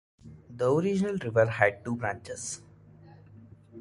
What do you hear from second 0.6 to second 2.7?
original river had two branches.